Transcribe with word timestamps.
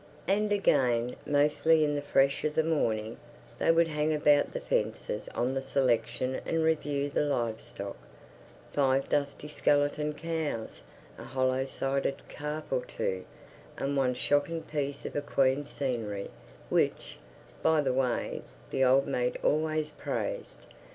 And 0.27 0.51
again 0.51 1.15
mostly 1.27 1.83
in 1.85 1.93
the 1.93 2.01
fresh 2.01 2.43
of 2.43 2.55
the 2.55 2.63
morning 2.63 3.17
they 3.59 3.69
would 3.69 3.87
hang 3.89 4.15
about 4.15 4.51
the 4.51 4.59
fences 4.59 5.29
on 5.35 5.53
the 5.53 5.61
selection 5.61 6.41
and 6.43 6.63
review 6.63 7.07
the 7.11 7.21
live 7.23 7.61
stock: 7.61 7.95
five 8.73 9.09
dusty 9.09 9.47
skeletons 9.47 10.15
of 10.15 10.21
cows, 10.23 10.81
a 11.19 11.23
hollow 11.23 11.67
sided 11.67 12.27
calf 12.27 12.63
or 12.71 12.83
two, 12.83 13.25
and 13.77 13.95
one 13.95 14.15
shocking 14.15 14.63
piece 14.63 15.05
of 15.05 15.15
equine 15.15 15.65
scenery 15.65 16.31
which, 16.69 17.17
by 17.61 17.79
the 17.79 17.93
way, 17.93 18.41
the 18.71 18.83
old 18.83 19.05
mate 19.05 19.35
always 19.43 19.91
praised. 19.91 20.65